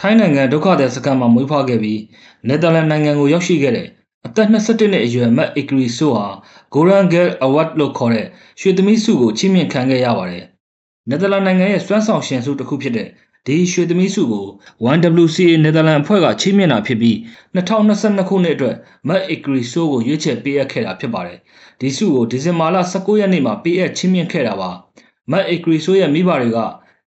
[0.00, 2.00] ထိုင်းနိုင်ငံဒုက္ခသည်စခန်းမှာမွေးဖွားခဲ့ပြီး
[2.48, 3.88] နယ်သာလန်နိုင်ငံကိုရောက်ရှိခဲ့တဲ့
[4.26, 6.26] အသက်21နှစ်အရွယ်မတ်အီကရီဆိုဟာ
[6.74, 8.26] Golden Girl Award လို့ခေါ်တဲ့
[8.60, 10.44] ရွှေသမီးဆုကိုချီးမြှင့်ခံခဲ့ရပါတယ်။
[11.08, 13.08] နယ်သာလန်နိုင်ငံရဲ့စွမ်းဆောင်ရှင်ဆုတစ်ခုဖြစ်တဲ့
[13.46, 14.46] ဒီရွှေသမီးဆုကို
[14.84, 17.16] 1WCA နယ်သာလန်အဖွဲ့ကချီးမြှင့်တာဖြစ်ပြီး
[17.54, 18.76] 2022ခုနှစ်အတွက်
[19.08, 21.38] မတ်အီကရီဆိုကိုရွေးချယ်ပေးအပ်ခဲ့တာဖြစ်ပါတယ်။
[21.80, 24.70] ဒီဆုကိုဒီဇင်ဘာလ19ရက်နေ့မှာပေးအပ်ချီးမြှင့်ခဲ့တာပါ။
[25.30, 26.58] မတ်အီကရီဆိုရဲ့မိဘတွေက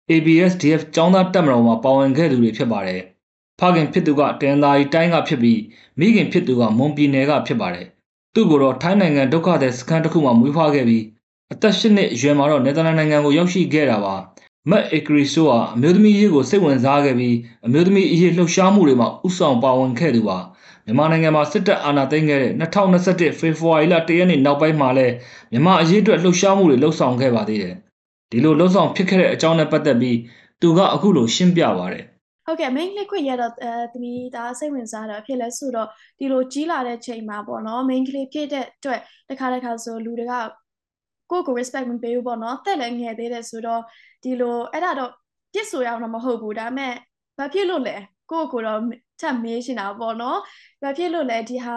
[0.10, 3.02] ABSDF ចောင်းသားတပ်မတော်မှာပါဝင်ခဲ့သူတွေဖြစ်ပါတယ်။
[3.60, 5.60] ဖခင်ဖြစ်သူကတန်သာရီတိုင်းကဖြစ်ပြီး
[6.00, 7.88] မိခင်ဖြစ်သူကမွန်ပြည်နယ်ကဖြစ်ပါတယ်။
[8.34, 11.04] သူ့ကိုတော့ထိုင်းနိုင်ငံဒုက္ခသည်စခန်းတစ်ခုမှာမွေးဖွားခဲ့ပြီး
[11.54, 14.16] အသက်၈နှစ်အရွယ်မှာတော့နယ်သာလန်နိုင်ငံကိုရောက်ရှိခဲ့တာပါ။
[14.70, 20.38] မက်အီကရီဆိုဟာအမျိုးသမီးရေးကိုစိတ်ဝင်စားခဲ့ပြီးအမျိုးသမီးအရေးလှုပ်ရှားမှုတွေမှာဥဆောင်ပါဝင်ခဲ့သူပါ။
[20.86, 25.14] မြန်မာနိုင်ငံမှာစစ်တပ်အာဏာသိမ်းခဲ့တဲ့2021ဖေဖော်ဝါရီလ1ရက်နေ့နောက်ပိုင်းမှာလည်း
[25.52, 27.76] မြန်မာအရေးအတွက်လှုပ်ရှားမှုတွေလှုပ်ဆောင်ခဲ့ပါသေးတယ်။
[28.32, 30.18] ဒီလိုလှုပ်ဆောင်ဖြစ်ခဲ့တဲ့အကြောင်းနဲ့ပတ်သက်ပြီး
[30.62, 32.06] သူကအခုလိုရှင်းပြပါတယ်
[32.46, 35.88] ဟုတ်ကဲ့ main liquid ရတော့အဲသမီးဒါစိတ်ဝင်စားတာဖြစ်လဲဆိုတော့
[36.20, 40.34] ဒီလိုကြီးလာတဲ့ချိန်မှာပေါ့နော် main ကလေးဖြစ်တဲ့အတွက်တခါတခါဆိုလူတွေက
[41.32, 43.82] ကိုယ့်ကို respect မပေးဘူးပေါ့နော်တက်လည်းငယ်သေးတယ်ဆိုတော့
[44.24, 45.12] ဒီလိုအဲ့ဒါတော့
[45.54, 46.94] ပြစ်ဆိုရအောင်တော့မဟုတ်ဘူးဒါပေမဲ့
[47.38, 47.98] ဘာဖြစ်လို့လဲ
[48.32, 48.80] ကိုယ့်ကိုတော့
[49.22, 50.40] ထပ်မေးရှင်တာပေါ့နော်
[50.82, 51.76] ဘာဖြစ်လို့လဲဒီဟာ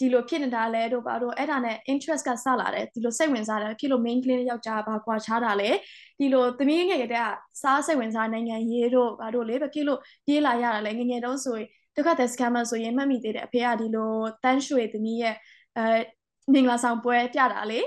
[0.00, 5.70] ဒီလိုဖြစ်နေတာလဲတို့ဘာတို့အဲ့ဒါနဲ့ interest ကစလာတယ်ဒီလိုစိတ်ဝင်စားတယ်ဖြစ်လို့ main ကလေးယောက်ျားဘာကွာခြားတာလဲ
[6.18, 14.12] ဒီလိုသမီးငယ်ကတည်းကစားစိတ်ဝင်စားနိုင်ငံရေးတို့ဘာတို့လေဘာဖြစ်လို့ပြေးလာရတာလဲငငယ်တုန်းဆိုရင်ဒုက္ခသည်စကန်မှာဆိုရင်မှတ်မိသေးတယ်အဖေကဒီလို
[14.44, 15.34] တန်းရွှေသမီးရဲ့
[15.78, 15.98] အဲ
[16.52, 17.80] မင်္ဂလာဆောင်ပွဲပြတာလေ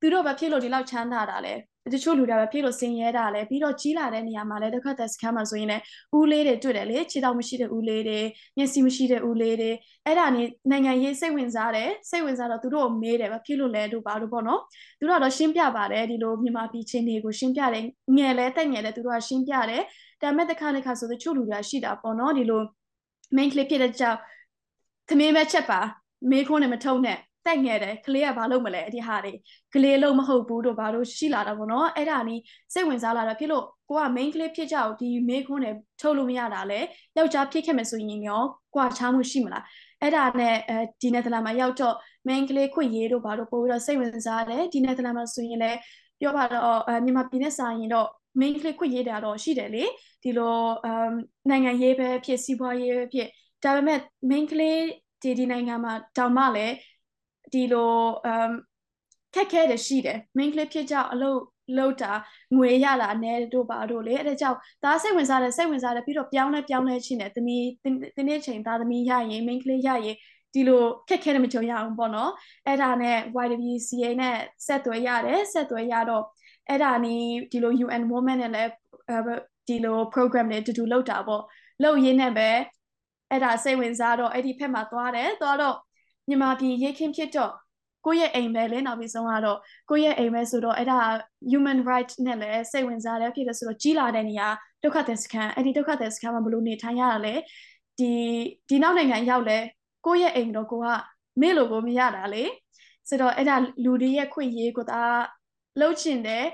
[0.00, 1.54] သူတို့ဘာဖြစ်လို့ဒီလောက်ချမ်းသာတာလဲ
[1.90, 5.82] တချို့လူတွေကဖြစ်လို့စင်ရဲတာလဲပြီးတော့ကြီးလာတဲ့နေရာမှာလဲတစ်ခါတည်းစခန်းမှာဆိုရင်လည်း
[6.18, 8.20] ဦးလေးတွေတွေ့တယ်လေခြေထောက်မရှိတဲ့ဦးလေးတွေ
[8.56, 9.70] မျက်စိမရှိတဲ့ဦးလေးတွေ
[10.06, 14.60] အဲ့ဒါနေနိုင်ငံရေးစိတ်ဝင်စားတယ်စိတ်ဝင်စားတော့သူတို့ကိုမေးတယ်ဘာဖြစ်လို့လဲတို့ဘာလို့ပေါ့နော်
[14.98, 17.84] သူတို့ကတော့ရှင်းပြပါတယ်ဒီလိုမြန်မာပြည်ချင်းတွေကိုရှင်းပြတယ်
[18.16, 19.82] ငယ်လဲတက်ငယ်လဲသူတို့ကရှင်းပြတယ်
[20.22, 22.62] ဒါပေမဲ့တစ်ခါတစ်ခါဆိုတချို့လူတွေကရှိတာပေါ့နော်ဒီလို
[23.36, 24.18] main clip ဖြစ်တဲ့ကြောင့်
[25.08, 25.80] သမင်းပဲချက်ပါ
[26.30, 29.32] မေးခွန်းနဲ့မထုံနဲ့ တက်ငယ်တယ်ကလေးကဘာလုပ်မလဲအဒီဟာတွေ
[29.74, 32.40] ကလေးလုံးမဟုတ်ဘူးတို့ဘာလို့ရှိလာတာပေါ့နော်အဲ့ဒါနီး
[32.72, 36.80] စိတ်ဝင်စားလာတာဖြစ်လို့ကိုက main ကလေးဖြစ်ကြအောင်ဒီမေးခွန်းနဲ့ထုတ်လို့မရတာလေ
[37.16, 38.42] ယောက်ျားဖြစ်ခဲ့မယ်ဆိုရင်ရော
[38.74, 39.64] ကွာချားမှုရှိမလား
[40.00, 41.96] အဲ့ဒါနဲ့အဲဒီနယ်သာလန်မှာရောက်တော့
[42.28, 45.78] main ကလေးခွင့်ရေးတို့ဘာလို့ပို့ပြီးတော့စိတ်ဝင်စားတယ်ဒီနယ်သာလန်မှာဆိုရင်လည်း
[46.20, 48.08] ပြောပါတော့အဲမြန်မာပြည်နဲ့ဆိုင်ရင်တော့
[48.40, 49.84] main ကလေးခွင့်ရေးတာတော့ရှိတယ်လေ
[50.22, 51.12] ဒီလိုအမ်
[51.50, 53.28] နိုင်ငံရေးပဲဖြစ်စီးပွားရေးပဲဖြစ်
[53.64, 53.98] ဒါပေမဲ့
[54.30, 54.78] main ကလေး
[55.22, 56.74] ဒီဒီနိုင်ငံမှာတောင်မှလည်း
[57.52, 57.94] ဒီလို
[58.26, 58.50] အမ်
[59.34, 61.40] ခက်ခဲတယ်ရှိတယ် main clip ဖြစ်ကြအလုပ်
[61.78, 62.12] လောက်တာ
[62.56, 67.64] ငွေရတာနဲတို့ပါတို့လေအဲ့ဒါကြောင့်ဒါစိတ်ဝင်စားတယ်စိတ်ဝင်စားတယ်ပြီးတော့ပြောင်းလဲပြောင်းလဲချင်းတယ်သမီး
[68.16, 70.16] တင်းနေ့ချိန်သားသမီးရရင် main clip ရရင်
[70.54, 72.30] ဒီလိုခက်ခဲတယ်မကြုံရအောင်ပေါ့နော်
[72.66, 74.36] အဲ့ဒါနဲ့ YWCA နဲ့
[74.66, 76.24] ဆက်သွယ်ရတယ်ဆက်သွယ်ရတော့
[76.68, 78.70] အဲ့ဒါနီးဒီလို UN Women နဲ့လည်း
[79.68, 81.42] ဒီလို program တွေတူတူလုပ်တာပေါ့
[81.82, 82.50] လုပ်ရင်းနဲ့ပဲ
[83.30, 85.76] အဲ့ဒါစိတ်ဝင်စားတော့အဲ့ဒီဖက်မှာသွားတယ်သွားတော့
[86.28, 87.52] မြန်မာပြည်ရေးခင်းဖြစ်တော့
[88.06, 89.58] ကိုယ့်ရဲ့အိမ်ပဲလေနောက်ပြီးဆုံးကတော့
[89.90, 90.98] ကိုယ့်ရဲ့အိမ်ပဲဆိုတော့အဲ့ဒါ
[91.50, 94.48] human right နဲ့လည်းစိတ်ဝင်စားတယ်ဖြစ်တယ်ဆိုတော့ကြီးလာတဲ့နေရာ
[94.82, 97.34] ဒုက္ခသည်စခန်းအဲ့ဒီဒုက္ခသည်စခန်းမှာဘလို့နေထိုင်ရတာလဲ
[97.98, 98.12] ဒီ
[98.68, 99.58] ဒီနောက်နိုင်ငံရောက်လဲ
[100.06, 100.86] ကိုယ့်ရဲ့အိမ်တော့ကိုက
[101.40, 102.44] မေ့လို့ကိုမရတာလေ
[103.08, 105.02] ဆိုတော့အဲ့ဒါလူတွေရဲ့ခွင့်ရေးကိုသာ
[105.80, 106.44] လှုပ်ချင်တယ်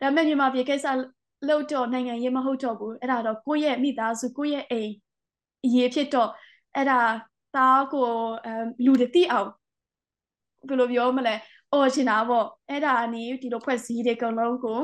[0.00, 0.86] ဒါပေမဲ့မြန်မာပြည်ကိစ္စ
[1.46, 4.90] လှုပ်တော့နိုင်ငံရေးမဟုတ်တော့ဘူးအဲ့ဒါတော့ကိုယ့်ရဲ့မိသားစုကိုယ့်ရဲ့အိမ်
[5.64, 6.30] အရေးဖြစ်တော့
[6.76, 7.00] အဲ့ဒါ
[7.54, 8.06] သားကို
[8.44, 9.48] အမ်လူတွေသိအောင်
[10.68, 11.34] ဘယ်လိုပြောမလဲ
[11.72, 14.80] အော်ချင်တာပေါ့အဲ့ဒါနီးဒီလိုဖွဲ့စည်းတဲ့ကုံလုံးကို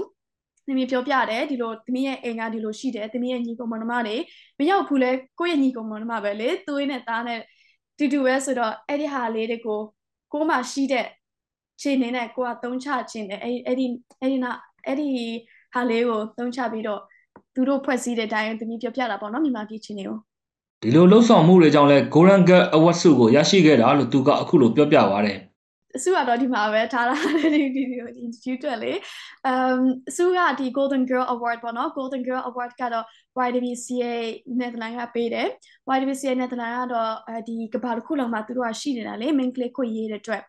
[0.67, 4.17] သမီးပြောပြတယ်ဒီလိုသမီးရဲ့အိမ်ကဒီလိုရှိတယ်သမီးရဲ့ညီကောင်မနှမတွေ
[4.59, 7.41] မရောက်ဘူးလဲကိုယ့်ရဲ့ညီကောင်မနှမပဲလေသွေးနဲ့သားနဲ့
[7.99, 9.81] တူတူပဲဆိုတော့အဲ့ဒီဟာလေးတွေကို
[10.33, 11.07] ကိုမှရှိတဲ့
[11.81, 13.87] ခြေနေနဲ့ကိုကသုံးချခြင်းတယ်အဲ့အဲ့ဒီ
[14.21, 14.51] အဲ့ဒီနာ
[14.87, 15.09] အဲ့ဒီ
[15.75, 17.01] ဟာလေးကိုသုံးချပြီးတော့
[17.55, 20.19] သူတို့ဖွဲ့စည်းတဲ့အတိုင်းသမီးပြောပြတာပေါ့နော်မြန်မာပြည်ချင်းတွေကို
[20.85, 25.39] ဒီလိုလှုပ်ဆောင်မှုတွေကြောင့်လဲ Golden Girl Award ဆုကိုရရှိခဲ့တာလို့သူကအခုလိုပြောပြပါတယ်
[25.97, 27.15] အစုကတော့ဒီမှာပဲထားတာ
[27.55, 27.97] ဒီဒီဒီ
[28.47, 28.93] YouTube လေ
[29.47, 33.05] အမ်အစုကဒီ Golden Girl Award ပေါ့နော် Golden Girl Award ကတော့
[33.47, 34.15] YWCA
[34.59, 35.49] နယ်သာလန်ကပေးတယ်
[35.97, 37.13] YWCA နယ်သာလန်ကတော့
[37.49, 40.43] ဒီကဘာတစ်ခုလုံးမှာသူတို့ကရှိနေတာလေ main click ခွင့်ရေးတဲ့အတွက်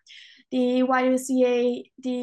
[0.53, 0.63] ဒီ
[0.99, 1.55] YWCA
[2.03, 2.13] ဒီ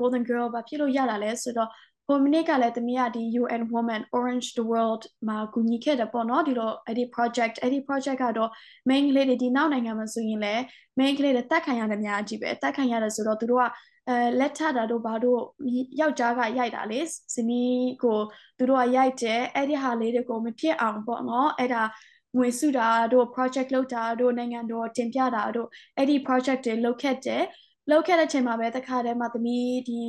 [0.00, 1.70] Golden Girl ဘာဖြစ်လို့ရတာလဲဆိုတော့
[2.08, 8.50] ဟိုမနေ့ကလည်းတမီးကဒီ UN Women Orange the World မှာကူညီခဲ့တယ်ပေါ့နော်ဒီလိုအဲ့ဒီ project အဲ့ဒီ project ကတော့
[8.90, 10.62] main ကလေးတွေဒီနောက်နိုင်ငံမှာဆိုရင်လည်း
[10.98, 13.64] main ကလေးတွေတက်ခံရတယ်များကြီးပဲတက်ခံရတယ်ဆိုတော့သူတို့က
[14.08, 15.40] အဲလက်ထတာတို့ဘာတို့
[16.00, 17.00] ယောက်ျားကရိုက်တာလေ
[17.34, 18.18] ဇနီးကို
[18.58, 21.82] သူတို့ကရိုက်တယ်အဲ့ဒီဟာလေးတွေကိုမဖြစ်အောင်ပေါ့နော်အဲ့ဒါ
[22.36, 27.42] ငွေစုတာတို့ project လုပ်တာတို့နိုင်ငံတော်တင်ပြတာတို့အဲ့ဒီ project တွေလုပ်ခဲ့တယ်
[27.90, 30.02] လုပ်ခဲ့တဲ့ချိန်မှာပဲတခါတည်းမှာသမီးဒီ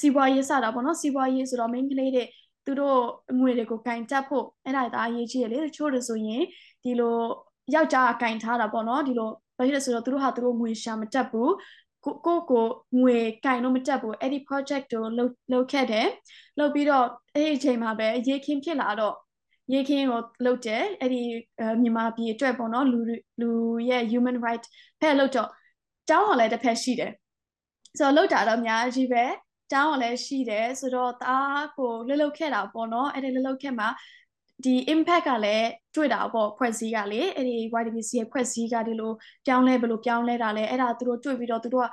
[0.00, 2.24] စီးပွားရေးစတာပေါ့နော်စီးပွားရေးဆိုတော့ main ကလေးတွေ
[2.66, 2.98] သူတို့
[3.40, 6.42] ငွေတွေကိုကင်တက်ဖို့အဲ့ဒါဒါအရေးကြီးတယ်လေတချို့တွေဆိုရင်
[6.82, 7.16] ဒီလို
[7.74, 11.52] ယောက်ျားကင်ထားတာပေါ့နော်ဒီလိုဘာဖြစ်လဲဆိုတော့သူတို့ဟာသူတို့ငွေရှာမတက်ဘူး
[12.04, 12.66] ကိုကိုကို
[13.00, 16.08] ငွေကင်လို့မတက်ဘူးအဲ့ဒီ project ကိုလုပ်လုပ်ခဲ့တယ်
[16.58, 19.14] လုပ်ပြီးတော့အဲ့ဒီအချိန်မှာပဲရေခင်းဖြစ်လာတော့
[19.72, 21.22] ရေခင်းကိုလုပ်တယ်အဲ့ဒီ
[21.82, 22.98] မြန်မာပြည်အတွက်ပေါ့နော်လူ
[23.40, 23.50] လူ
[23.88, 24.64] ရဲ့ human right
[25.00, 25.48] ဖက်လုပ်တော့
[26.08, 27.12] ကျောင်းဟော်လည်းတစ်ဖက်ရှိတယ်
[27.98, 29.24] ဆိုတော့လောက်တာတော့အများကြီးပဲ
[29.72, 33.88] ကျောင်းဟော်လည်းရှိတယ်ဆိုတော့တားကိုလှုပ်လှုပ်ခဲ့တာပေါ့နော်အဲ့ဒီလှုပ်လှုပ်ခဲ့မှာ
[34.64, 39.12] ဒီ impact ကလည်းတွေ့တာပေါ့ဖွဲ့စည်းကလေအဲ့ဒီ YDBC ရဲ့ဖွဲ့စည်းကဒီလို
[39.46, 41.88] ပြောင်းလဲဘယ်လိုပြောင်းလဲတာလဲအဲ့ဒါသူတို့တွေ့ပြီးတော့သူတို့က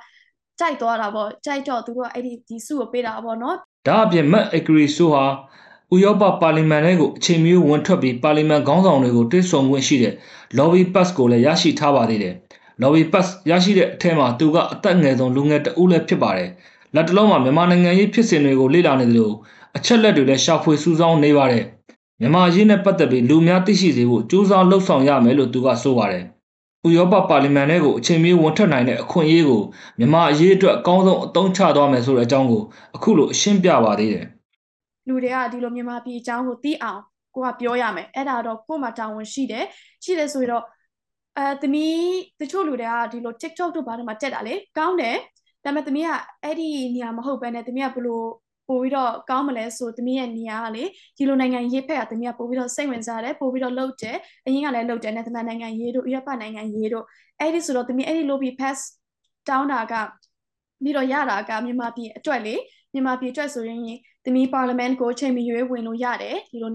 [0.60, 3.56] ကြိုက်သွားတာပေါ့ကြိုက်တော့သူတို့ကအဲ့ဒီဒီစုကိုပေးတာပေါ့နော်
[3.88, 5.24] ဒါအပြင်မက်အဂရီဆိုဟာ
[5.94, 10.14] ဥရောပပါလီမန်ထဲကိုအချိန်မျိုးဝင်ထွက်ပြီးပါလီမန်ခေါင်းဆောင်တွေကိုတွေ့ဆုံခွင့်ရှိတဲ့
[10.58, 12.34] lobby pass ကိုလည်းရရှိထားပါသေးတယ်။
[12.82, 16.50] lobby pass ရရှိတဲ့အထက်မှာသူကအသက်ငယ်ဆုံးလူငယ်တဦးလည်းဖြစ်ပါတယ်။
[16.94, 19.32] လက်တလုံးမှာမြန်မာနိုင်ငံရေးဖြစ်စဉ်တွေကိုလေ့လာနေသလို
[19.76, 21.64] အချက်လက်တွေလည်းရှာဖွေစူးစောင်းနေပါတယ်။
[22.20, 26.24] မြန်မာရေးနဲ့ပတ်သက်ပြီးလူများသိရှိစေဖို့ကြိုးစားလှုံ့ဆော်ရမယ်လို့သူကဆိုပါတယ်။
[26.86, 29.62] ဥရောပပါလီမန်ထဲကိုအချိန်မီဝန်ထွက်နိုင်တဲ့အခွင့်အရေးကို
[29.98, 32.62] မြန်မာအရေးအတွက်အကောင်းဆုံးအသုံးချသွားမယ်ဆိုတဲ့အကြောင်းကို
[32.96, 34.26] အခုလိုအရှင်းပြပါသေးတယ်။
[35.08, 37.00] လူတွေကဒီလိုမြန်မာပြည်အကြောင်းကိုသိအောင်
[37.34, 39.64] ကိုကပြောရမယ်။အဲ့ဒါတော့ကို့မှာတာဝန်ရှိတယ်။
[40.04, 40.64] ရှိတယ်ဆိုတော့
[41.38, 41.98] အဲသမီး
[42.40, 45.16] တချို့လူတွေကဒီလို TikTok တို့ဘာတွေမှာတက်တာလေကောင်းတယ်။
[45.64, 46.10] ဒါပေမဲ့သမီးက
[46.44, 48.26] အဲ့ဒီနေရာမဟုတ်ဘဲနဲ့သမီးကဘလို့
[48.68, 50.84] ပို့ပြီးတော့ကောင်းမလဲဆိုသမီးရဲ့နေရာကလေ
[51.16, 54.16] ဒီလိုနိုင်ငံရေးဖက်ကသမီးကပို့ပြီးတော့စိတ်ဝင်စားတယ်ပို့ပြီးတော့လှုပ်တယ်
[54.46, 57.04] အရင်ကလည်းလှုပ်တယ်နဲ့သမီးနိုင်ငံရေးတို့ဥရောပနိုင်ငံရေးတို့
[57.40, 58.78] အဲ့ဒီဆိုတော့သမီးအဲ့ဒီ lobby pass
[59.48, 59.94] တောင်းတာက
[60.82, 62.54] ပြီးတော့ရတာကမြန်မာပြည်အတွက်လေ
[62.92, 63.80] မြန်မာပြည်အတွက်ဆိုရင်
[64.24, 66.72] သမီး parliament ကိုချိန်မရွေးဝင်လို့ရတယ်ဒီလို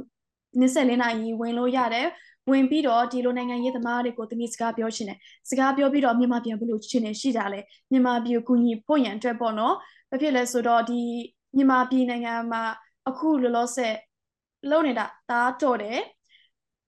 [0.61, 2.07] 24နာရီဝင်လို့ရတယ်
[2.51, 5.17] ဝင်ပြီးတော့ဒီလိုနိုင်ငံရေးသမားတွေကိုသမီးစကားပြောချင်တယ်
[5.49, 7.59] စကားပြောပြီးတော့မြန်မာပြည်ဘယ်လိုချင်နေရှိကြလဲ
[7.91, 9.75] မြန်မာပြည်ကိုကူညီဖို့ရန်အတွက်ပေါ့နော်
[10.09, 11.01] ဘာဖြစ်လဲဆိုတော့ဒီ
[11.55, 12.63] မြန်မာပြည်နိုင်ငံမှာ
[13.09, 13.93] အခုလောလောဆယ်
[14.69, 15.99] လုပ်နေတာဒါတော့တယ်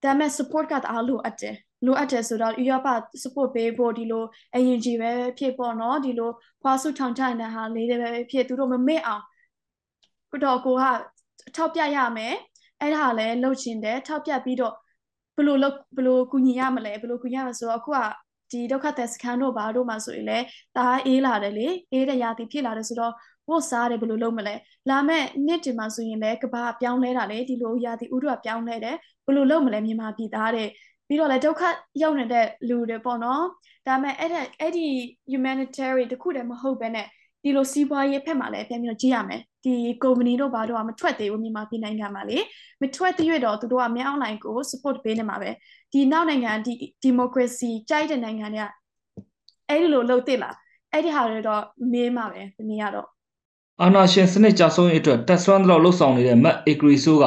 [0.04, 1.56] ဒါပေမဲ့ support ကတအားလိုအပ်တယ်
[1.86, 2.88] လိုအပ်တယ်ဆိုတော့ဥရောပ
[3.24, 4.26] support ပေးဖို့ဒီလို
[4.56, 6.32] အရင်ကြီးပဲဖြစ်ပေါ့နော်ဒီလို
[6.62, 9.24] ဖွာစုထောင်ချတဲ့ဟာလေးတွေပဲဖြစ်သူတို့မမေ့အောင်
[10.44, 10.84] တော့ကိုက
[11.56, 12.36] ထောက်ပြရမယ်
[12.82, 14.76] အဲ့ဒါလည်းလှုပ်ချင်တယ်ထောက်ပြပြီးတော့
[15.38, 17.98] ဘယ်လိုလုပ်ဘယ်လိုကူညီရမလဲဘယ်လိုကူညီရမလဲဆိုတော့အခုက
[18.52, 20.46] ဒီဒုက္ခသည်စခန်းတို့ဘာတို့မှာဆိုရင်လည်း
[20.78, 23.14] ဒါအေးလာတယ်လေအေးတဲ့ရာသီဖြစ်လာတယ်ဆိုတော့
[23.50, 24.56] ဝတ်စားတယ်ဘယ်လိုလုပ်မလဲ
[24.90, 28.96] လာမဲ့နှစ်တင်မှာဆိုရင်လည်းကဘာပြောင်းလဲတာလေဒီလိုရာသီဥတုကပြောင်းလဲတယ်
[29.26, 30.70] ဘယ်လိုလုပ်မလဲမြန်မာပြည်သားတဲ့
[31.08, 31.62] ပြီးတော့လည်းဒုက္ခ
[32.02, 33.44] ရောက်နေတဲ့လူတွေပေါ့နော်
[33.88, 34.88] ဒါပေမဲ့အဲ့ဒါအဲ့ဒီ
[35.32, 37.08] humanitarian တခုတည်းမဟုတ်ဘဲနဲ့
[37.44, 42.38] ဒီလိုစီးပွားရေးဖက်မှာလည်းပြန်ပြီးတော့ကြည့်ရမယ် ဒီ company တို့ဘာတို့ကမထွက်သေးဘူးမြန်မာပြည်နိုင်ငံမှာလေ
[42.82, 45.50] မထွက်သေးရတော့သူတို့ကမြန် online ကို support ပေးနေမှာပဲ
[45.94, 46.74] ဒီနောက်နိုင်ငံဒီ
[47.06, 48.68] democracy ကြိုက်တဲ့နိုင်ငံတွေက
[49.70, 50.56] အဲ့ဒီလိုလုပ်သင့်လား
[50.92, 53.08] အဲ့ဒီဟာတွေတော့မေးမှာပဲဒီနေ့ကတော့
[53.82, 57.26] အာနာရှင်စနစ်ကြဆုံးရေးအတွက်တက်ဆွမ်းတော့လှုပ်ဆောင်နေတဲ့မတ်အေဂရီဆိုးက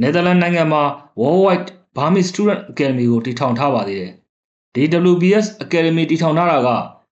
[0.00, 0.82] နယ်သာလန်နိုင်ငံမှာ
[1.20, 4.12] Worldwide Burmese Student Academy ကိုတည်ထောင်ထားပါသေးတယ်။
[4.74, 6.68] DWBS Academy တည်ထောင်ထားတာက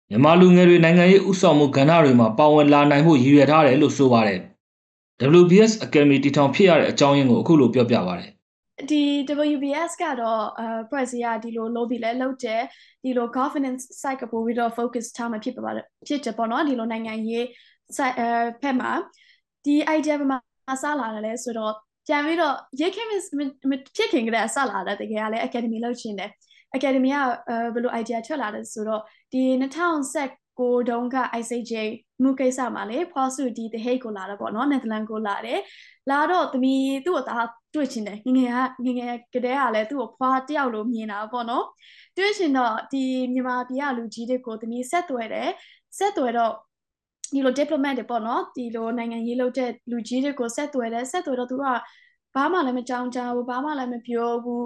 [0.09, 4.39] မြန်မာလူငယ်တွေနိုင်ငံရေးဥဆောင်မှုကဏ္ဍတွေမှာပါဝင်လာနိုင်ဖို့ရည်ရွယ်ထားတယ်လို့ဆိုပါတယ်။
[5.23, 8.31] WBS Academy တည်ထောင်ဖြစ်ရတဲ့အကြောင်းရင်းကိုအခုလိုပြောပြပါတယ်
[8.89, 9.03] ဒီ
[9.51, 12.61] WBS ကတော့အဲဖွဲ့စည်းရဒီလို lobby လဲလုပ်တယ်
[13.03, 15.71] ဒီလို governance side ကပိုပြီးတော့ focus ထားမှဖြစ်ပါ
[16.07, 17.43] ဖြစ်တယ်ပေါ့နော်ဒီလိုနိုင်ငံရေး
[17.97, 18.29] side အဲ
[18.61, 18.91] ဖက်မှာ
[19.65, 21.73] ဒီ idea မှာစလာတယ်လဲဆိုတော့
[22.07, 23.11] ပြန်ပြီးတော့ရေးခင်မ
[23.95, 26.29] ဖြစ်ခင်ကတည်းကစလာတယ်တကယ်ကလည်း academy လုပ်ချင်တယ်
[26.77, 27.17] academy က
[27.73, 29.41] ဘယ်လို idea ထွက်လာတယ်ဆိုတော့ဒီ
[30.57, 31.73] 2019တုန်းက ICJ
[32.21, 35.59] မှုကိစ္စမှာလေဖွာစုဒီ the Hague ကိုလာတော့ပေါ့နော် Netherlands ကိုလာတယ်
[36.09, 37.37] လာတော့သမီးသူ့ကိုဒါ
[37.73, 38.51] တွေ့ချင်တယ်ငငယ်
[38.85, 41.65] ကငငယ်ကတည်းကလည်းသူ့ကိုဖွာတယောက်လိုမြင်တာပေါ့နော်
[42.17, 45.49] တွေ့ချင်တော့ဒီမြန်မာပြည်ကလူကြီးတွေကိုသမီးဆက်သွယ်တယ်
[45.97, 46.53] ဆက်သွယ်တော့
[47.33, 51.65] ဒီလို diplomat တွေပေါ့နော်ဒီလိုနိုင်ငံရေးလုပ်တဲ့လူကြီးတွေကိုဆက်သွယ်တယ်ဆက်သွယ်တော့သူက
[52.35, 54.65] ဘာမှလည်းမကြောင်ကြဘူးဘာမှလည်းမပြောဘူး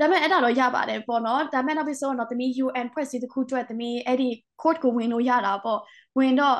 [0.00, 4.28] ဒါပေမဲ့အဲ့ဒါတော့ရပါတယ်ပေါ့နော်ဒါပေမဲ့နောက်ပြီးဆိုတော့သမီး UN ဖွဲ့စည်းတစ်ခုအတွက်သမီးအဲ့ဒီ
[4.62, 5.80] court ကိုဝင်လို့ရတာပေါ့
[6.18, 6.56] ဝင်တော့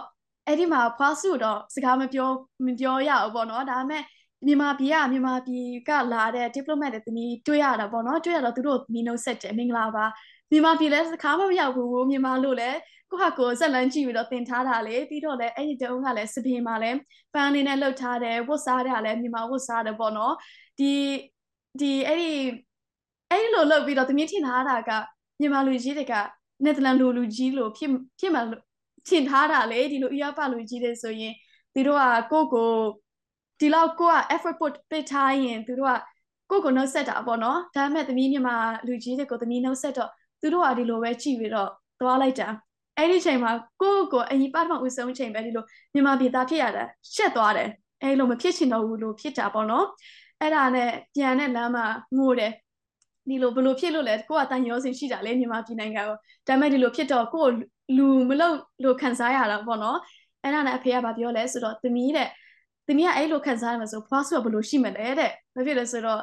[0.46, 2.30] အဲ့ဒီမှာဖွားစုတော့စကားမပြော
[2.66, 4.02] မပြောရဘူးပေါ့နော်ဒါပေမဲ့
[4.46, 10.04] မြန်မာပြည်ကမြန်မာပြည်ကလာတဲ့ diplomat တွေသမီးတွေ့ရတာပေါ့နော်တွေ့ရတော့သူတို့မီနိုဆက်တယ်မင်္ဂလာပါ
[10.50, 12.78] မြန်မာပြည်လည်းစကားမရောက်ဘူးမြန်မာလို့လည်း
[13.10, 16.98] ကိုဟာကိုဇက်လန်းကြည့်ပြီးတော့တင်ထားတာလေပြီးတော့လည်းအဲ့ဒီတုန်းကလည်းစပင်မှာလည်း
[17.34, 20.34] ပန်းလေးနဲ့လှုပ်ထားတယ်ဝတ်စားတယ်လည်းမြန်မာဝတ်စားတယ်ပေါ့နော်
[20.78, 20.92] ဒီ
[21.80, 22.32] ဒီအဲ့ဒီ
[23.34, 24.90] အဲ့ဒီလိုလှုပ်ပြီးတော့သမီးထင်ထားတာက
[25.40, 26.14] မြန်မာလူကြီးတွေက
[26.64, 28.40] နယ်သာလန်လူလူကြီးလို့ဖြစ်ဖြစ်မှ
[29.08, 31.32] ထင်ထားတာလေဒီလိုဥရောပလူကြီးတွေဆိုရင်
[31.74, 32.70] သူတို့ကကိုကို
[33.60, 35.98] ဒီလောက်ကိုက effort put ပေးထားရင်သူတို့က
[36.50, 40.10] ကိုကိုနှုတ်ဆက်တာပေါ့နော်ဒါပေမဲ့သမီးမြန်မာလူကြီးတွေကိုသမီးနှုတ်ဆက်တော့
[40.40, 42.48] သူတို့ကဒီလိုပဲကြည့်ပြီးတော့သွားလိုက်တာ
[42.98, 45.64] အဲ့ဒီချိန်မှာကိုကိုအရင်ပတ်မှဦးဆုံးချိန်ပဲဒီလို
[45.94, 47.68] မြန်မာပြည်သားဖြစ်ရတာရှက်သွားတယ်
[48.02, 49.86] အဲ့လိုမဖြစ်ချင်တော့ဘူးလို့ဖြစ်တာပေါ့နော်
[50.40, 51.86] အဲ့ဒါနဲ့ပြန်တဲ့လမ်းမှာ
[52.16, 52.52] ငိုတယ်
[53.28, 57.46] ဒီလိုဘလို့ဖြစ်လို့လဲကိုကတန်ရောစင်ရှိတာလေမြန်မာပြည်နိုင်ငံကိုဒါပေမဲ့ဒီလိုဖြစ်တော့ကို
[57.96, 59.98] လူမလို့လို့ခံစားရတာပေါ့နော်
[60.42, 62.28] အဲ့ဒါနဲ့အဖေကပြောလဲဆိုတော့သမီးတဲ့
[62.88, 66.20] သမီးကအဲ့လိုခံစားရမှာဆိုဖွားဆိုဘလို့ရှိမလဲတဲ့ဘာဖြစ်လဲဆိုတော့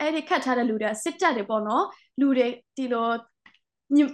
[0.00, 1.84] အဲ့ဒီခတ်ထားတဲ့လူတွေကစစ်တပ်တွေပေါ့နော်
[2.20, 3.08] လူတွေဒီလို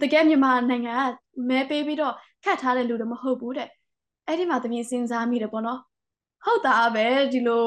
[0.03, 1.01] တကယ်မြန်မာနိုင်ငံက
[1.49, 2.15] မဲပေးပြီးတော့
[2.45, 3.69] ခတ်ထားတဲ့လူတွေမဟုတ်ဘူးတဲ့
[4.27, 5.81] အဲ့ဒီမှာသမီးစဉ်းစားမိတယ်ပေါ့နော်
[6.45, 7.65] ဟုတ်တာပဲဒီလို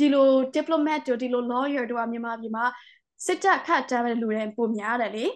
[0.00, 2.64] ဒီလို diplomat တို့ဒီလို lawyer တို့ကမြန်မာပြည်မှာ
[3.26, 5.26] စစ်တပ်ခတ်ထားတဲ့လူတွေပုံများတယ်လေ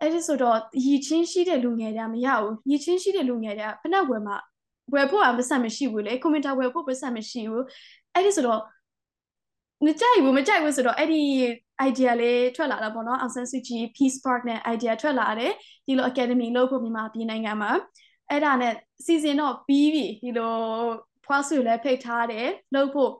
[0.00, 4.36] အဲ့ဒီဆိုတော့ရည်ချင်းရှိတဲ့လူငယ်တွေကမရဘူးရည်ချင်းရှိတဲ့လူငယ်တွေကဖက်နှက်ဝယ်မှာ
[4.92, 7.64] ဝယ်ဖို့အမဆက်မရှိဘူးလေကွန်ပျူတာဝယ်ဖို့ပတ်ဆက်မရှိဘူး
[8.14, 8.60] အဲ့ဒီဆိုတော့
[9.86, 11.22] မကြိုက်ဘူးမကြိုက်ဘူးဆိုတော့အဲ့ဒီ
[11.88, 15.52] idea လေးထွက်လာတာပေါ့နော်အောင်ဆန်းစုကြည် Peace Park နဲ့ idea ထွက်လာတယ်
[15.86, 17.70] ဒီလို academy လုပ်ဖို့မြန်မာပြည်နိုင်ငံမှာ
[18.30, 20.54] အဲ့ဒါနဲ့စီစဉ်တော့ပြီးပြီဒီလို
[21.26, 23.12] ဖွားစုလည်းဖိတ်ထားတယ်လုပ်ဖို့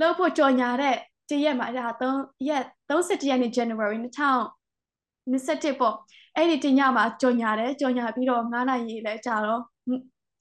[0.00, 0.96] လုပ်ဖို့ကြော်ညာတဲ့
[1.30, 2.16] တရက်မှာအဲ့ဒါ3
[2.48, 5.96] ရက်31ရက်နေ့ January 2021ပေါ့
[6.36, 9.60] အဲ့ဒီတညမှာကြော်ညာတယ်ကြော်ညာပြီးတော့9နာရီလဲကြာတော့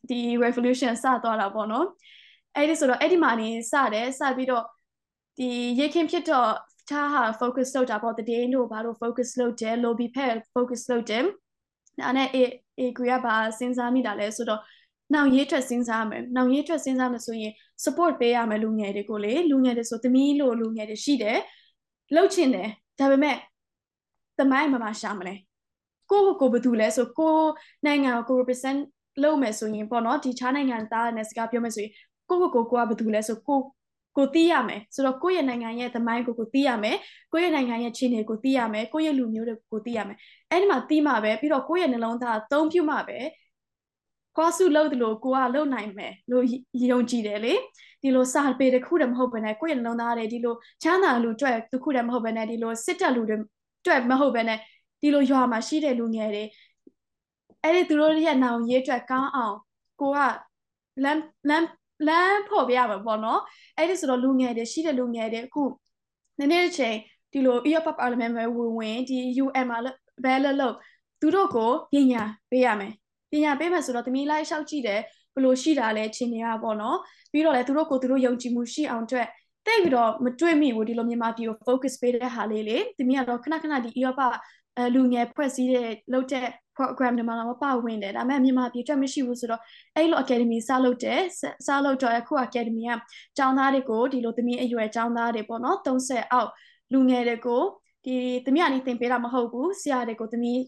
[0.10, 1.88] ဒီ revolution စသွားတာပေါ့နော်
[2.56, 4.64] အဲ့ဒီဆိုတော့အဲ့ဒီမှာနေစတယ်စပြီးတော့
[5.38, 5.50] ဒီ
[5.80, 6.50] ရေခင်ဖြစ်တော့
[6.90, 11.24] ထားဟာ focus လုပ်တာပေါ့တည်င်းတို့ဘာလို့ focus လုပ်တယ် lobby ဖက် focus လုပ်တယ်
[12.02, 12.38] ဒါနဲ့ A
[12.80, 14.62] A ကရပါစဉ်းစားမိတာလဲဆိုတော့
[15.14, 21.40] နောက်ရေးထွက်စဉ်းစားမယ်နောက်ရေးထွက်စဉ်းစားမယ်ဆိုရင် support ပေးရမယ်လူငယ်တွေကိုလေလူငယ်တွေဆိုသမီးလို့လူငယ်တွေရှိတယ်
[22.16, 22.70] လှုပ်ချင်တယ်
[23.00, 23.38] ဒါပေမဲ့
[24.38, 25.36] သမိုင်းမှာမရှာမလဲ
[26.12, 27.38] ကိုကိုကိုဘယ်သူလဲဆိုကို
[27.86, 28.80] နိုင်ငံကို represent
[29.24, 31.92] လုပ်မယ်ဆိုရင်ပေါ့နော်ဒီခြားနိုင်ငံသားနဲ့စကားပြောမယ်ဆိုရင်
[32.30, 33.60] ကိုကိုကိုကိုကဘယ်သူလဲဆိုကို
[34.18, 36.98] ကိုသိရမယ်ဆိုတော့ကိုယ့်ရဲ့နိုင်ငံရဲ့သမိုင်းကိုကိုသိရမယ်
[37.32, 40.18] ကိုယ့်ရဲ့နိုင်ငံရဲ့ခြေနေကိုသိရမယ်ကိုယ့်ရဲ့လူမျိုးတွေကိုသိရမယ်
[40.52, 43.18] အဲ့ဒီမှာသိမှပဲပြီးတော့ကိုယ့်ရဲ့နှလုံးသားအသုံးပြုမှပဲ
[44.38, 46.46] ကောစုလို့ဒီလိုကိုကလုံနိုင်မယ်လို့
[46.92, 47.54] ယုံကြည်တယ်လေ
[48.02, 53.38] ဒီလိုစာပေတစ်ခုတည်းမဟုတ်ဘဲနဲ့ကိုယ့်ရဲ့နှလုံးသားတွေဒီလိုချမ်းသာလူတွေတစ်ခုတည်းမဟုတ်ဘဲနဲ့ဒီလိုစစ်တပ်လူတွေ
[53.86, 54.60] တွေမဟုတ်ဘဲနဲ့
[55.02, 56.44] ဒီလိုရွာမှာရှိတဲ့လူငယ်တွေ
[57.64, 59.56] အဲ့ဒီသူတို့ရဲ့နောင်ရေးအတွက်ကောင်းအောင်
[60.02, 60.20] ကိုက
[61.04, 61.68] လမ်းလမ်း
[62.08, 63.42] လမ်းဖော်ပြရမှာပေါ့နော်
[63.78, 65.64] အဲ့ဒီဆိုတော့လူငယ်တွေရှိတဲ့လူငယ်တွေအခု
[66.40, 66.98] နည်းနည်းချိန်
[67.32, 69.78] ဒီလို Europe Parliament မှာဝင်ဝင်ဒီ UN မှာ
[70.24, 70.76] ဘယ်လို့လို့
[71.22, 72.94] သူတို့ကိုပညာပေးရမယ်
[73.36, 75.02] ပညာပေးမယ်ဆိုတော့သမီးလိုက်လျှောက်ကြည့်တယ်
[75.36, 76.98] ဘလို့ရှိတာလဲချင်းနေရပေါ့နော်
[77.32, 79.28] ပြီးတော့လဲသူတို့ကိုသူတို့ယုံကြည်မှုရှိအောင်အတွက်
[79.68, 84.22] တိတ်ပြီးတော့မတွေ့မိဘူးဒီလိုမြန်မာပြည်ကို focus ပေးတဲ့ဟာလေးလေသမီးကတော့ခဏခဏဒီ Europe
[84.78, 89.62] အဲလူငယ်ဖွဲ့စည်းတဲ့လုပ်တဲ့ program တွေမှာတော့ပါဝင်တယ်ဒါပေမဲ့မြန်မာပြည်အတွက်မရှိဘူးဆိုတော့
[89.96, 91.22] အဲ့လို academy စလုပ်တယ်
[91.68, 92.92] စလုပ်တော့အခု academy က
[93.38, 96.50] ကျောင်းသားတွေကိုဒီလိုသမီးအရွယ်ကျောင်းသားတွေပေါ့နော်30အောက်
[96.94, 97.62] လူငယ်တွေကို
[98.06, 98.16] ဒီ
[98.46, 100.60] သမီးအနေသင်ပေးတာမဟုတ်ဘူးဆရာတွေကိုသမီး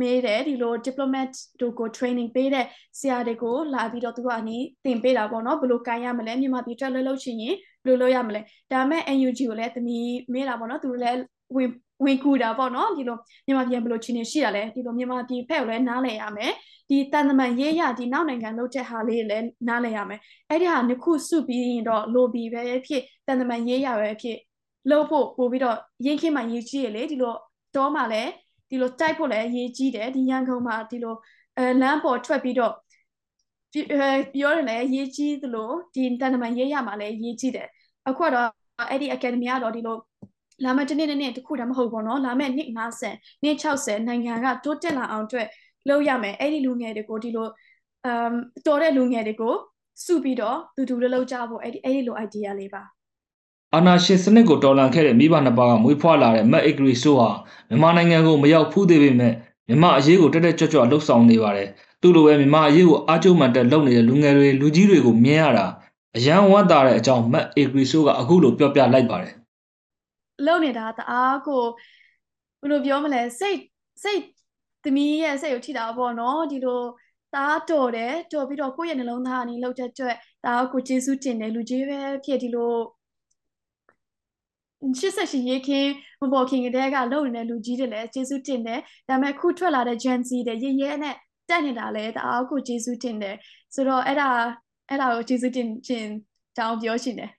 [0.00, 2.66] မေးတယ်ဒီလို diplomat တို့ကို training ပေးတဲ့
[2.98, 8.40] ဆရာတွေကိုလာပြီးတော့သူကအနေသင်ပေးတာပေါ့နော်ဘယ်လိုကိုင်ရမလဲမြန်မာပြည်တက်လှုပ်လှုပ်ချင်ရင်ဘယ်လိုလုပ်ရမလဲ
[8.72, 11.18] ဒါပေမဲ့ NUG ကိုလည်းသမီးမေးတာပေါ့နော်သူတို့လည်း
[11.56, 11.70] ဝင်
[12.04, 16.52] ဝင်ကူတာပေါ့နော်ဒီလိုမြန်မာပြည်ဘယ်လိုချင်းနေရှိတာလဲဒီလိုမြန်မာပြည်ဖက်ကိုလည်းနားလည်ရမယ်
[16.88, 24.38] ဒီတန်တမန်ရေးရဒီနောက်နိုင်ငံလုပ်တဲ့ဟာလေးလည်းနားလည်ရမယ်အဲ့ဒီဟာနှစ်ခုစုပြီးရင်တော့ lobby ပဲဖြစ်တန်တမန်ရေးရပဲဖြစ်
[24.90, 27.34] လုပ်ဖို့ပို့ပြီးတော့ရင်းခင်းမှရေးကြည့်ရလေဒီလို
[27.76, 28.30] တော့မှလည်း
[28.73, 31.15] ဒီလိုတိုက်ဖို့လည်းရေးကြည့်တယ်ဒီရန်ကုန်မှာဒီလို
[31.57, 32.73] အဲလမ်းပေါ်ထွက်ပြီးတော့
[34.33, 37.67] ပြောတယ်လည်းရေးကြည့်သလိုဒီတန်တမန်ရေးရမှာလည်းရေးကြည့်တယ်
[38.09, 38.49] အခုတော့
[38.89, 39.97] အဲ့ဒီ academy ကတော့ဒီလို
[40.63, 43.13] လာမယ့်တစ်နေ့တစ်နေ့တစ်ခုတည်းမဟုတ်ဘူးเนาะလာမယ့်နှစ်50
[43.43, 45.47] နှစ်60နိုင်ငံကတိုးတက်လာအောင်အတွက်
[45.89, 47.47] လုပ်ရမယ်အဲ့ဒီလူငယ်တွေကိုဒီလို
[48.05, 48.33] အမ်
[48.67, 49.55] တော်တဲ့လူငယ်တွေကို
[50.05, 52.81] စုပြီးတော့တူတူလှုပ်ကြဖို့အဲ့ဒီအဲ့ဒီလို idea လေးပါ
[53.74, 57.30] အာနာရှင်စနစ်ကိုတော်လှန်ခဲ့တဲ့မိဘနှစ်ပါးကမွေးဖွားလာတဲ့မက်အဂရီဆိုဟာ
[57.68, 59.32] မြန်မာနိုင်ငံကိုမရောက်ဖူးသေးပေမဲ့
[59.68, 61.68] မြန်မာအရေးကိုတက်တက်ကြွကြွလှုပ်ဆောင်နေပါတယ်
[62.00, 65.66] သူ့လိုပဲမြန်မာအရေးကိုအားကျုံမှန်တက်လုပ်နေတဲ့လူငယ်တွေလူကြီးတွေကိုမြင်ရတာ
[66.16, 69.32] အယံဝတ်တာတဲ့အကြောင်းမက်အဂရီဆိုကအခုလိုပြောပြလိုက်ပါတယ်
[70.46, 71.62] လုံနေတာတအားကို
[72.60, 73.58] ဘယ်လိုပြောမလဲစိတ်
[74.02, 74.20] စိတ်
[74.84, 76.82] သမီးရဲ့စိတ်ကိုထိတာပေါ့နော်ဒီလို
[77.34, 82.74] တားတော်တယ်တော်ပြီးတော့ကိုယ့်ရဲ့နှလုံးသားအနေလောက်တဲ့အတွက်ဒါကိုကျေးဇူးတင်တယ်လူကြီးပဲဖြစ်ဒီလို
[84.98, 85.90] ရှစ်ဆက်ရှိရေးခင်း
[86.22, 91.14] မပေါ်ခင်ကတည်းကလုံနေတဲ့လူကြီးတွေလည်းကျေးဇူးတင်တယ်ဒါပေမဲ့ခုထွက်လာတဲ့ Gen Z တွေရရဲနဲ့
[91.48, 93.36] တက်နေတာလည်းတအားကိုကျေးဇူးတင်တယ်
[93.74, 94.30] ဆိုတော့အဲ့ဒါ
[94.88, 96.08] အဲ့ဒါကိုကျေးဇူးတင်ခြင်း
[96.58, 97.30] တောင်းပြောရှင်တယ်